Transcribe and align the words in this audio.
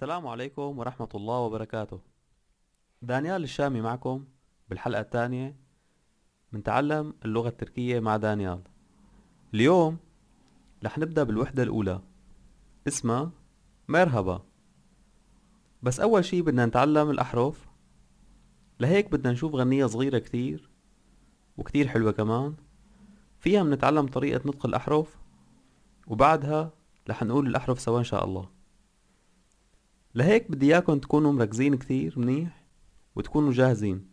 السلام 0.00 0.26
عليكم 0.26 0.78
ورحمة 0.78 1.08
الله 1.14 1.38
وبركاته. 1.38 2.00
دانيال 3.02 3.42
الشامي 3.42 3.80
معكم 3.80 4.24
بالحلقة 4.68 5.00
الثانية 5.00 5.56
من 6.52 6.62
تعلم 6.62 7.14
اللغة 7.24 7.48
التركية 7.48 8.00
مع 8.00 8.16
دانيال. 8.16 8.62
اليوم 9.54 9.98
رح 10.84 10.98
نبدأ 10.98 11.22
بالوحدة 11.22 11.62
الأولى 11.62 12.00
اسمها 12.88 13.30
مرحبا 13.88 14.42
بس 15.82 16.00
أول 16.00 16.24
شي 16.24 16.42
بدنا 16.42 16.66
نتعلم 16.66 17.10
الأحرف. 17.10 17.68
لهيك 18.80 19.12
بدنا 19.12 19.32
نشوف 19.32 19.54
غنية 19.54 19.86
صغيرة 19.86 20.18
كتير 20.18 20.70
وكتير 21.56 21.88
حلوة 21.88 22.12
كمان. 22.12 22.54
فيها 23.38 23.62
منتعلم 23.62 24.06
طريقة 24.06 24.48
نطق 24.48 24.66
الأحرف 24.66 25.18
وبعدها 26.06 26.70
رح 27.10 27.22
نقول 27.22 27.46
الأحرف 27.46 27.80
سوا 27.80 27.98
إن 27.98 28.04
شاء 28.04 28.24
الله. 28.24 28.59
لهيك 30.14 30.50
بدي 30.50 30.66
إياكم 30.66 30.98
تكونوا 30.98 31.32
مركزين 31.32 31.74
كتير 31.74 32.18
منيح 32.18 32.64
وتكونوا 33.16 33.52
جاهزين. 33.52 34.09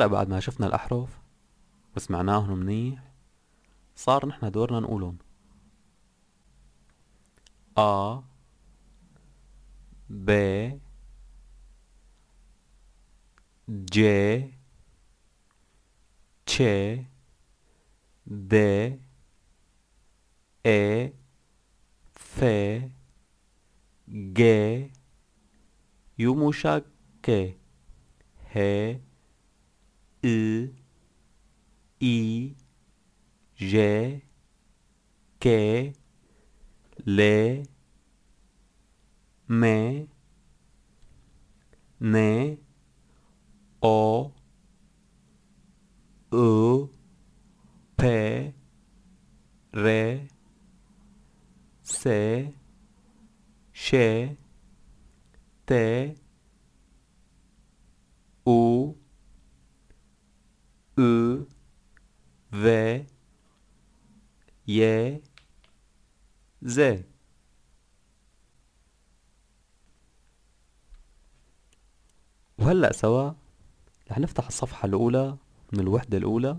وهلأ 0.00 0.12
بعد 0.12 0.28
ما 0.28 0.40
شفنا 0.40 0.66
الأحرف 0.66 1.20
وسمعناهم 1.96 2.58
منيح 2.58 3.12
صار 3.96 4.26
نحن 4.26 4.50
دورنا 4.50 4.80
نقولهم. 4.80 5.18
A 7.76 8.22
B 10.08 10.30
J 13.68 13.98
Ç 16.46 16.62
D 18.26 18.54
E 20.64 21.12
F 22.14 22.42
G 24.08 24.40
yumuşak 26.18 26.84
K 27.22 27.54
U, 30.22 30.68
I, 31.98 32.54
G, 33.56 34.22
K, 35.38 35.92
les, 37.06 37.62
mais, 39.48 40.06
né, 41.98 42.58
o, 43.80 44.30
e, 46.30 46.88
p, 47.96 48.54
ré, 49.72 50.28
c, 51.82 52.54
chez, 53.72 54.36
t, 55.64 56.14
ou, 58.44 58.99
Ö 61.00 61.44
V 62.52 62.66
Y 64.66 65.20
Z. 66.64 66.78
وهلأ 72.58 72.92
سوا 72.92 73.32
رح 74.10 74.18
نفتح 74.18 74.46
الصفحة 74.46 74.86
الأولى 74.86 75.36
من 75.72 75.80
الوحدة 75.80 76.18
الأولى. 76.18 76.58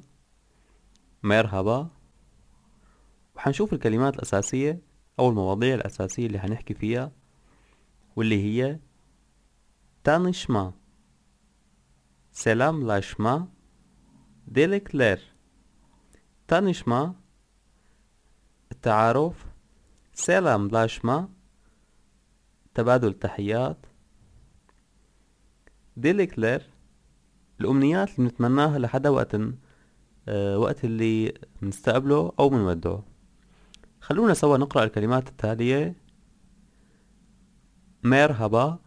مرحبا. 1.24 1.90
وحنشوف 3.36 3.74
الكلمات 3.74 4.16
الأساسية 4.16 4.82
أو 5.20 5.30
المواضيع 5.30 5.76
الأساسية 5.76 6.28
اللي 6.28 6.40
حنحكي 6.40 6.74
فيها 6.74 7.12
واللي 8.16 8.44
هي 8.44 8.80
تانشما. 10.04 10.74
selamlaşma 12.34 13.61
Dilekler 14.48 15.20
Tanışma 16.48 17.16
التعارف 18.72 19.46
selamlaşma 20.14 21.30
تبادل 22.74 23.14
تحيات. 23.14 23.78
ديليكلر 25.98 26.62
الأمنيات 27.62 28.20
اللي 28.20 28.30
بنتمناها 28.30 28.80
لحدا 28.80 29.10
وقت 29.10 29.36
أه 30.28 30.58
وقت 30.58 30.86
اللي 30.86 31.34
بنستقبله 31.62 32.32
أو 32.40 32.50
بنودعه 32.50 33.04
خلونا 34.02 34.34
سوا 34.34 34.58
نقرأ 34.58 34.84
الكلمات 34.84 35.28
التالية. 35.30 35.96
مرحبا. 38.04 38.80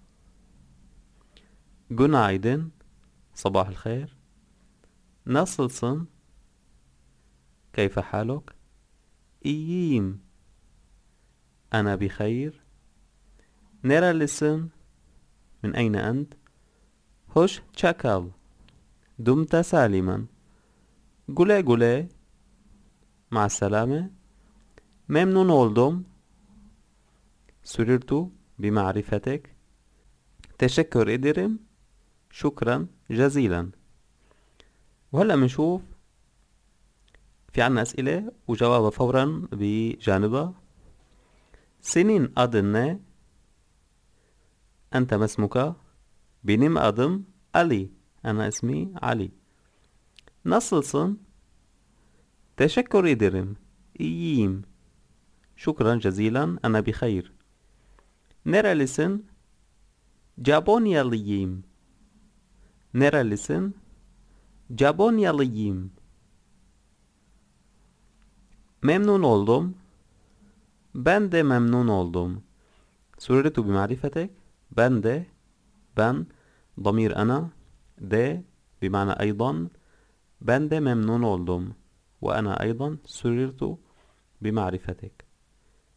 Günaydın 1.91 2.73
صباح 3.35 3.69
الخير. 3.69 4.24
Nasılsın? 5.27 6.09
كيف 7.73 7.99
حالك؟ 7.99 8.55
إييم 9.47 10.21
أنا 11.73 11.97
بخير. 11.97 12.53
Nerelisin? 13.85 14.71
من 15.65 15.75
أين 15.75 15.97
أنت؟ 15.97 16.35
هوش 17.37 17.63
تشاكال. 17.73 18.31
دمت 19.19 19.57
سالما. 19.57 20.27
Güle 21.29 21.61
güle 21.61 22.09
مع 23.31 23.47
السلامة. 23.47 24.11
ممنون 25.09 25.51
oldum 25.51 26.03
سررت 27.65 28.31
بمعرفتك. 28.59 29.57
تشكر 30.59 31.19
ederim 31.19 31.51
شكرا 32.31 32.87
جزيلا. 33.11 33.84
وهلأ 35.15 35.37
بنشوف 35.37 35.83
في 37.53 37.63
عنا 37.63 37.83
أسئلة 37.83 38.33
وجوابها 38.49 38.91
فورا 38.91 39.49
بجانبها. 39.53 40.55
سنين 41.81 42.33
أدن 42.39 43.01
أنت 44.95 45.15
ما 45.15 45.25
اسمك؟ 45.25 45.75
بنم 46.45 46.79
أدم 46.79 47.25
علي. 47.55 47.91
أنا 48.25 48.49
اسمي 48.49 48.95
علي. 49.03 49.31
نصلصن. 50.47 51.17
تشكر 52.57 53.11
إدرم 53.11 53.55
إييم. 54.01 54.63
شكرا 55.57 55.95
جزيلا. 55.95 56.59
أنا 56.65 56.81
بخير. 56.81 57.33
نرى 58.47 58.87
جابوني 60.39 61.01
اللييم 61.01 61.63
Nerelisin? 62.95 63.84
Japonyalıyım. 64.80 65.92
Memnun 68.82 69.24
oldum. 69.24 69.76
Ben 70.96 71.32
de 71.32 71.44
memnun 71.44 71.88
oldum. 71.88 72.44
سررت 73.26 73.60
بمعرفتك 73.60 74.30
ben 74.78 75.04
de 75.04 75.16
ben 75.98 76.16
ضمير 76.80 77.12
أنا 77.22 77.50
de 78.12 78.44
بمعنى 78.82 79.12
أيضا 79.20 79.70
ben 80.42 80.70
de 80.72 80.80
memnun 80.80 81.24
oldum 81.24 81.64
وأنا 82.22 82.62
أيضا 82.64 82.98
سررت 83.06 83.78
بمعرفتك 84.42 85.26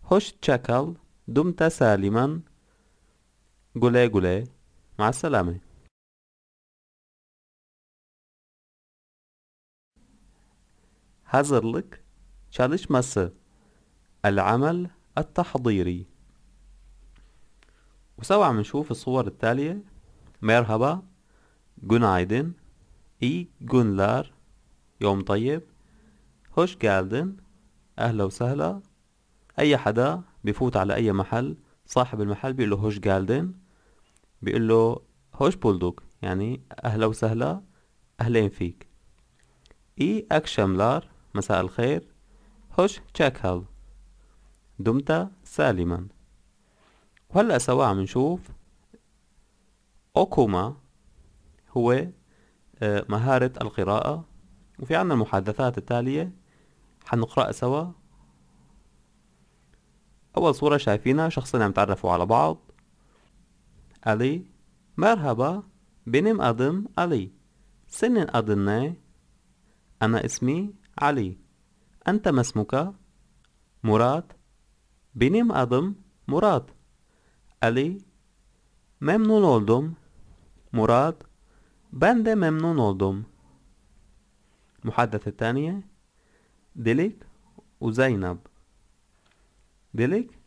hoşça 0.03 0.63
kal 0.63 0.95
دمت 1.29 1.63
سالما 1.63 2.41
güle 3.75 4.07
güle 4.07 4.45
مع 4.99 5.09
السلامة 5.09 5.55
hazırlık 11.28 12.04
çalışması 12.52 13.34
العمل 14.26 14.90
التحضيري 15.22 16.02
وسوا 18.18 18.46
عم 18.46 18.60
نشوف 18.60 18.88
الصور 18.96 19.26
التالية 19.34 19.78
مرحبا 20.42 21.02
günaydın 21.84 22.56
iyi 23.22 23.48
günler 23.62 24.32
يوم 25.02 25.22
طيب 25.22 25.62
hoş 26.56 26.80
geldin 26.80 27.28
أهلا 28.00 28.24
وسهلا. 28.24 28.82
أي 29.60 29.78
حدا 29.78 30.22
بفوت 30.44 30.78
على 30.78 30.94
أي 30.96 31.12
محل 31.12 31.58
صاحب 31.86 32.22
المحل 32.22 32.54
بيقول 32.54 32.70
له 32.72 32.78
هوش 32.78 33.00
جالدن 33.00 33.54
بيقول 34.42 34.68
له 34.68 35.02
هوش 35.34 35.56
بولدوك 35.56 36.04
يعني 36.22 36.62
أهلا 36.86 37.06
وسهلا 37.06 37.62
أهلين 38.22 38.50
فيك. 38.50 38.88
إي 40.02 40.28
أكشملار 40.32 41.08
مساء 41.38 41.62
الخير. 41.62 42.08
هوش 42.80 43.00
تشاكل 43.14 43.64
دمت 44.80 45.30
سالما. 45.44 46.08
وهلأ 47.30 47.58
سوا 47.58 47.86
عم 47.86 48.00
نشوف 48.00 48.40
أوكوما 50.18 50.76
هو 51.78 52.08
آه، 52.82 53.06
مهارة 53.10 53.52
القراءة. 53.62 54.26
وفي 54.80 54.96
عنا 54.96 55.14
المحادثات 55.14 55.78
التالية. 55.78 56.32
حنقرأ 57.06 57.52
سوا. 57.52 57.92
أول 60.38 60.56
صورة 60.56 60.78
شايفينها 60.78 61.30
شخصين 61.30 61.62
عم 61.62 61.70
يتعرفوا 61.70 62.12
على 62.12 62.26
بعض. 62.26 62.58
علي. 64.06 64.46
مرحبا. 64.98 65.64
adım 66.08 66.88
علي. 66.98 67.32
senin 67.88 68.28
adın 68.34 68.66
ne 68.66 68.98
أنا 70.02 70.26
اسمي 70.26 70.74
علي 70.99 71.37
أنت 72.09 72.29
ما 72.29 72.41
اسمك 72.41 72.95
مراد 73.85 74.33
benim 75.15 75.51
adım 75.51 75.99
Murat 76.27 76.69
Ali 77.61 77.99
memnun 79.01 79.43
oldum 79.43 79.97
Murat 80.73 81.17
ben 81.93 82.25
de 82.25 82.35
memnun 82.35 82.79
oldum 82.79 83.27
المحادثة 84.85 85.29
الثانية 85.29 85.83
ديليك 86.77 87.27
وزينب 87.81 88.39
ديليك 89.95 90.43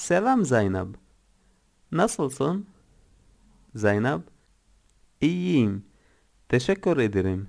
Selam 0.00 0.44
Zeynep. 0.44 0.88
Nasılsın? 1.92 2.66
Zeynep. 3.74 4.20
İyiyim. 5.20 5.84
Teşekkür 6.48 6.96
ederim. 6.96 7.48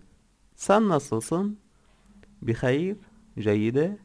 Sen 0.56 0.90
nasılsın? 0.90 1.60
بخير 2.43 2.97
جيدة. 3.39 3.99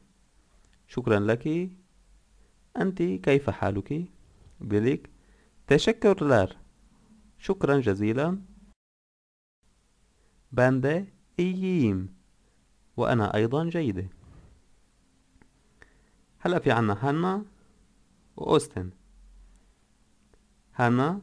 شكرا 0.88 1.19
لك. 1.19 1.69
أنت 2.78 3.01
كيف 3.01 3.50
حالك؟ 3.50 4.06
بليك 4.62 5.10
teşekkürler 5.68 6.56
شكرا 7.39 7.80
جزيلا. 7.80 8.42
de 10.51 11.06
iyiyim 11.38 12.10
وأنا 12.98 13.36
أيضا 13.36 13.69
جيدة. 13.69 14.10
هلا 16.39 16.60
في 16.60 16.72
عنا 16.72 17.10
هانا 17.10 17.45
وأوستن. 18.38 18.92
هانا 20.75 21.22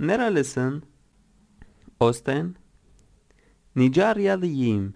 nerelisin 0.00 0.82
Osten 2.00 2.54
Nijeryalıyım 3.76 4.94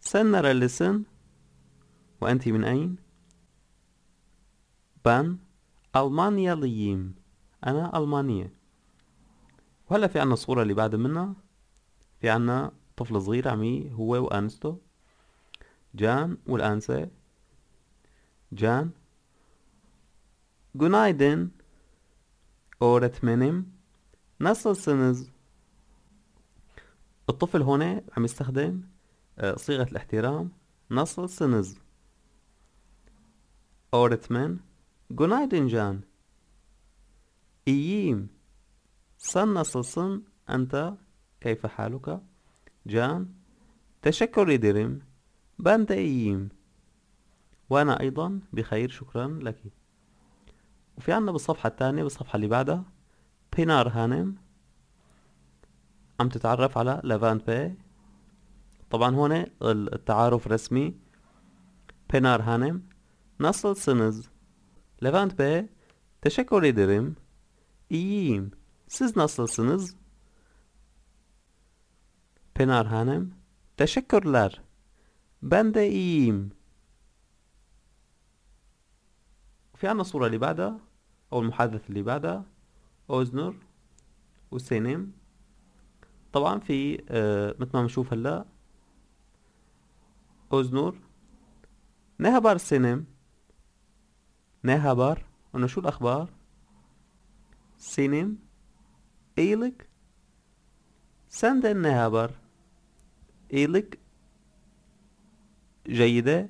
Sen 0.00 0.32
nerelisin 0.32 1.04
وأنت 2.20 2.48
من 2.48 2.64
أين 2.64 2.96
ben 5.04 5.38
ألمانياليين 5.96 7.14
أنا 7.66 7.98
ألمانية 7.98 8.52
وهلا 9.90 10.06
في 10.06 10.20
عنا 10.20 10.32
الصورة 10.34 10.62
اللي 10.62 10.74
بعد 10.74 10.94
منها 10.94 11.34
في 12.20 12.30
عنا 12.30 12.72
طفل 12.96 13.22
صغير 13.22 13.48
عم 13.48 13.88
هو 13.92 14.24
وأنسته 14.24 14.78
جان 15.94 16.38
والأنسة 16.46 17.10
جان. 18.52 18.90
Günaydın 20.74 21.52
öğretmenim 22.80 23.72
nasılsınız 24.40 25.28
الطفل 27.28 27.62
هون 27.62 27.82
عم 28.16 28.24
يستخدم 28.24 28.89
صيغة 29.40 29.88
الاحترام 29.90 30.50
nasılsınız 30.90 31.76
öğretmen 33.92 34.60
Günaydın 35.10 35.68
Can 35.68 36.02
İyiyim 37.66 38.30
Sen 39.18 39.54
nasılsın 39.54 40.26
أنت 40.48 40.94
كيف 41.40 41.66
حالك؟ 41.66 42.20
جان 42.86 43.26
تشكر 44.02 45.00
ben 45.58 45.88
de 45.88 46.04
iyiyim 46.04 46.50
وأنا 47.70 48.00
أيضا 48.00 48.40
بخير 48.52 48.88
شكرا 48.88 49.26
لك. 49.42 49.72
وفي 50.98 51.12
عنا 51.12 51.32
بالصفحة 51.32 51.68
الثانية 51.68 52.02
بالصفحة 52.02 52.36
اللي 52.36 52.48
بعدها 52.48 52.84
بينار 53.56 53.88
هانم. 53.88 54.36
عم 56.20 56.28
تتعرف 56.28 56.78
على 56.78 57.00
لافان 57.04 57.38
بي 57.38 57.74
طبعا 58.90 59.14
هون 59.14 59.32
التعارف 59.62 60.48
رسمي. 60.48 60.94
بينار 62.12 62.42
هانم 62.42 62.82
nasılsınız 63.40 64.28
Levent 65.02 65.38
Bey 65.38 65.68
teşekkür 66.20 66.62
ederim 66.62 67.16
İyiyim 67.90 68.52
siz 68.88 69.16
nasılsınız 69.16 69.96
Pınar 72.54 72.86
Hanım 72.86 73.34
teşekkürler 73.76 74.62
ben 75.42 75.74
de 75.74 75.90
iyiyim 75.90 76.52
في 79.80 79.88
عنا 79.88 80.02
الصورة 80.06 80.26
اللي 80.28 80.40
بعدها 80.46 80.72
أو 81.32 81.36
المحادثة 81.42 81.86
اللي 81.90 82.02
بعدها 82.10 82.44
أوزنر 83.10 83.54
وسينم 84.50 85.12
طبعا 86.32 86.58
في 86.66 86.78
آه 87.08 87.54
مثل 87.60 87.70
ما 87.74 87.82
بنشوف 87.82 88.12
هلا 88.12 88.36
أوزنور 90.52 90.94
senin? 92.58 93.06
Ne 94.64 94.76
haber? 94.76 95.18
أنا 95.54 95.66
شو 95.66 95.80
الأخبار؟ 95.80 96.28
iyilik 99.38 99.88
senden 101.28 101.82
ne 101.82 101.92
haber? 101.94 102.30
iyilik 103.50 103.98
جيدة 105.86 106.48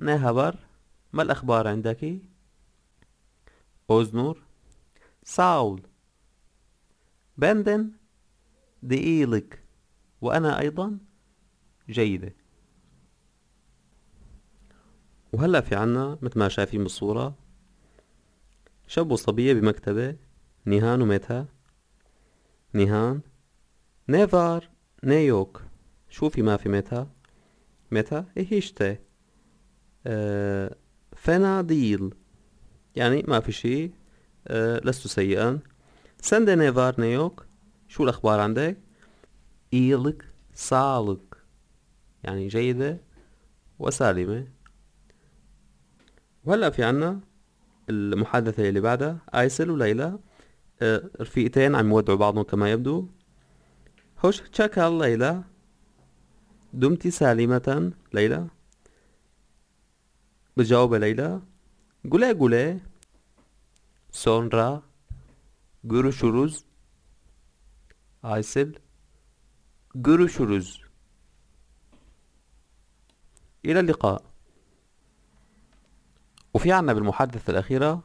ne 0.00 0.16
haber? 0.18 0.56
ما 1.12 1.22
الأخبار 1.22 1.68
عندك؟ 1.68 2.18
أوزنور 3.90 4.42
ساول 5.24 5.82
بندن 7.38 7.92
دقيلك 8.82 9.64
وأنا 10.20 10.58
أيضا 10.60 10.98
جيدة. 11.88 12.34
وهلأ 15.32 15.60
في 15.60 15.74
عنا 15.74 16.18
مثل 16.22 16.38
ما 16.38 16.48
شايفين 16.48 16.82
بالصورة 16.82 17.34
شاب 18.86 19.10
وصبية 19.12 19.52
بمكتبة 19.52 20.16
نيهان 20.66 21.02
وميتها. 21.02 21.46
نيهان 22.74 23.20
نيفار 24.08 24.70
نيوك 25.04 25.62
شوفي 26.08 26.42
ما 26.42 26.56
في 26.56 26.68
ميتها؟ 26.68 27.10
ميتها 27.90 28.26
اشتي 28.38 28.96
آه 30.06 30.76
فناديل. 31.16 32.14
يعني 32.96 33.24
ما 33.28 33.40
في 33.40 33.52
شيء 33.52 33.92
أه 34.48 34.80
لست 34.84 35.06
سيئا. 35.06 35.58
سندني 36.20 36.72
فارنيوك 36.72 37.46
شو 37.88 38.04
الأخبار 38.04 38.40
عندك؟ 38.40 38.78
إيلك 39.72 40.24
سالك. 40.54 41.33
يعني 42.24 42.48
جيدة 42.48 43.00
وسالمة. 43.78 44.48
وهلا 46.44 46.70
في 46.70 46.84
عنا 46.84 47.20
المحادثة 47.90 48.68
اللي 48.68 48.80
بعدها 48.80 49.18
آيسل 49.34 49.70
وليلى 49.70 50.18
أه 50.82 51.10
رفيقتين 51.20 51.74
عم 51.74 51.90
يودعوا 51.90 52.18
بعضهم 52.18 52.42
كما 52.42 52.70
يبدو. 52.72 53.08
هوش 54.24 54.40
تشاكال 54.40 54.98
ليلى. 54.98 55.44
دمت 56.72 57.08
سالمة 57.08 57.92
ليلى. 58.14 58.46
بتجاوب 60.56 60.94
ليلى. 60.94 61.40
güle 62.04 62.32
güle 62.32 62.80
sonra 64.10 64.82
görüşürüz 65.84 66.64
Aysel 68.22 68.74
görüşürüz 69.94 70.83
إلى 73.64 73.80
اللقاء. 73.80 74.22
وفي 76.54 76.72
عنا 76.72 76.92
بالمحادثة 76.92 77.50
الأخيرة 77.50 78.02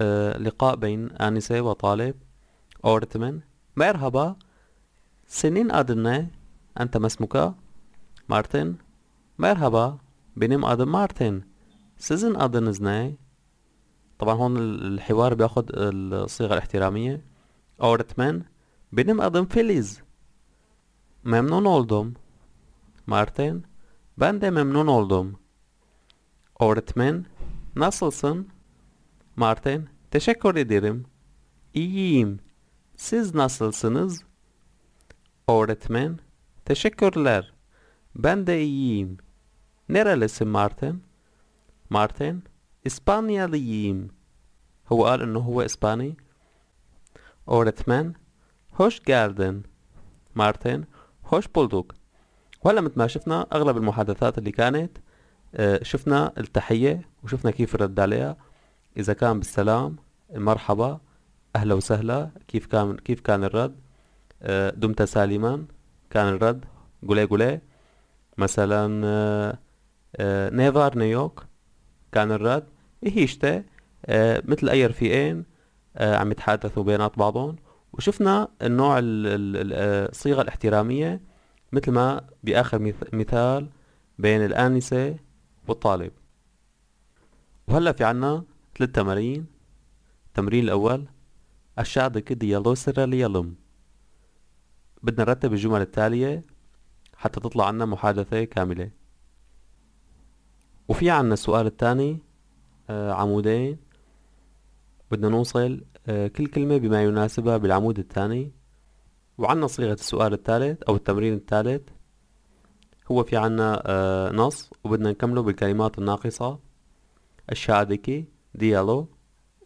آه 0.00 0.38
لقاء 0.38 0.76
بين 0.76 1.10
آنسة 1.10 1.60
وطالب 1.60 2.14
أورتمن 2.84 3.40
مرحبا. 3.76 4.36
سنين 5.26 5.70
أدنى. 5.70 6.30
أنت 6.80 6.96
ما 6.96 7.06
اسمك؟ 7.06 7.54
مارتن. 8.28 8.76
مرحبا. 9.38 9.98
benim 10.36 10.64
adım 10.64 10.88
Martin 10.88 11.44
sizin 11.96 12.34
adınız 12.34 12.80
ne؟ 12.80 13.16
طبعا 14.18 14.34
هون 14.34 14.56
الحوار 14.56 15.34
بياخد 15.34 15.70
الصيغة 15.74 16.52
الاحترامية. 16.54 17.20
öğretmen 17.78 18.44
benim 18.92 19.20
adım 19.20 19.46
Filiz 19.46 20.00
memnun 21.24 21.64
oldum 21.64 22.14
Martin 23.06 23.64
ben 24.17 24.41
de 24.41 24.49
memnun 24.49 24.87
oldum 24.87 25.39
öğretmen 26.59 27.25
nasılsın 27.75 28.49
Martin 29.35 29.89
teşekkür 30.11 30.55
ederim 30.55 31.05
iyiyim 31.73 32.39
siz 32.95 33.35
nasılsınız 33.35 34.23
öğretmen 35.47 36.19
teşekkürler 36.65 37.53
ben 38.15 38.47
de 38.47 38.63
iyiyim 38.63 39.17
Nerelisin 39.89 40.47
مارتن؟ 40.47 40.95
مارتن 41.91 42.35
إسبانياليين 42.87 44.11
هو 44.91 45.05
قال 45.05 45.21
إنه 45.21 45.39
هو 45.39 45.61
إسباني 45.61 46.17
öğretmen 47.47 48.15
hoş 48.71 49.03
geldin 49.03 49.65
مارتن 50.35 50.85
hoş 51.21 51.55
bulduk 51.55 51.95
وهلا 52.64 52.80
مثل 52.80 52.92
ما 52.96 53.06
شفنا 53.06 53.46
أغلب 53.52 53.76
المحادثات 53.76 54.38
اللي 54.38 54.50
كانت 54.50 54.98
شفنا 55.82 56.32
التحية 56.38 57.08
وشفنا 57.24 57.50
كيف 57.50 57.74
الرد 57.74 58.00
عليها. 58.00 58.36
إذا 58.96 59.12
كان 59.12 59.38
بالسلام 59.38 59.96
مرحبا 60.34 61.00
أهلا 61.56 61.74
وسهلا 61.74 62.30
كيف 62.48 62.66
كان 62.66 62.96
كيف 62.96 63.20
كان 63.20 63.44
الرد؟ 63.44 63.76
دمت 64.80 65.02
سالما 65.02 65.64
كان 66.10 66.28
الرد؟ 66.28 66.64
قولي 67.08 67.24
قولي. 67.24 67.60
مثلا 68.38 69.58
نيفر 70.50 70.98
نيويورك 70.98 71.40
كان 72.12 72.32
الرد؟ 72.32 72.64
هي 73.04 73.26
işte 73.26 73.62
مثل 74.48 74.68
أي 74.68 74.86
رفيقين 74.86 75.44
عم 75.96 76.30
يتحدثوا 76.30 76.82
بينات 76.82 77.18
بعضهم. 77.18 77.56
وشفنا 77.92 78.48
النوع 78.62 78.98
الصيغة 79.02 80.42
الاحترامية 80.42 81.20
مثل 81.72 81.92
ما 81.92 82.26
بآخر 82.44 82.92
مثال 83.12 83.68
بين 84.18 84.44
الآنسة 84.44 85.16
والطالب. 85.68 86.12
وهلأ 87.68 87.92
في 87.92 88.04
عنا 88.04 88.44
ثلاث 88.78 88.90
تمارين. 88.92 89.46
التمرين 90.26 90.64
الأول 90.64 91.06
aşağıdaki 91.76 92.40
diyaloğu 92.40 92.76
sıralayalım 92.76 93.56
بدنا 95.02 95.24
نرتب 95.24 95.52
الجمل 95.52 95.80
التالية 95.80 96.42
حتى 97.16 97.40
تطلع 97.40 97.66
عنا 97.66 97.84
محادثة 97.84 98.44
كاملة. 98.44 98.90
وفي 100.88 101.10
عنا 101.10 101.34
السؤال 101.34 101.66
الثاني 101.66 102.18
آه 102.90 103.12
عمودين. 103.12 103.78
بدنا 105.10 105.28
نوصل 105.28 105.84
آه 106.06 106.28
كل 106.28 106.46
كلمة 106.46 106.76
بما 106.76 107.02
يناسبها 107.02 107.56
بالعمود 107.56 107.98
الثاني. 107.98 108.52
وعنا 109.38 109.66
صيغة 109.66 109.92
السؤال 109.92 110.32
الثالث 110.32 110.82
أو 110.82 110.96
التمرين 110.96 111.34
الثالث. 111.34 111.88
هو 113.10 113.24
في 113.24 113.36
عنا 113.36 113.82
آه 113.86 114.32
نص 114.32 114.70
وبدنا 114.84 115.10
نكمله 115.10 115.42
بالكلمات 115.42 115.98
الناقصة. 115.98 116.58
الشادكي 117.52 118.24
ديالو 118.54 119.08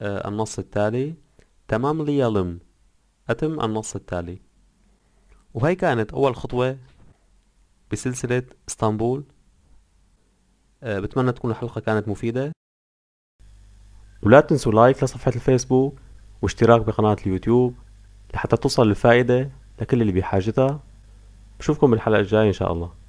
آه 0.03 0.29
النص 0.29 0.59
التالي. 0.59 1.15
تمام 1.69 2.03
ليالم 2.03 2.61
أتم 3.31 3.61
النص 3.61 3.95
التالي. 3.95 4.43
وهي 5.55 5.75
كانت 5.75 6.13
أول 6.13 6.37
خطوة 6.37 6.79
بسلسلة 7.91 8.43
إسطنبول. 8.69 9.25
آه، 10.83 11.01
بتمنى 11.01 11.33
تكون 11.33 11.51
الحلقة 11.51 11.81
كانت 11.81 12.09
مفيدة. 12.09 12.53
ولا 14.23 14.41
تنسوا 14.41 14.73
لايك 14.73 15.05
لصفحة 15.05 15.33
الفيسبوك 15.37 15.99
واشتراك 16.43 16.81
بقناة 16.81 17.17
اليوتيوب 17.27 17.75
لحتى 18.35 18.57
توصل 18.57 18.91
الفائدة 18.91 19.51
لكل 19.83 20.03
اللي 20.03 20.13
بحاجتها. 20.13 20.81
بشوفكم 21.61 21.91
بالحلقة 21.91 22.21
الجاية 22.21 22.49
إن 22.49 22.53
شاء 22.53 22.73
الله. 22.73 23.02